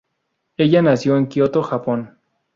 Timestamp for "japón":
1.61-2.17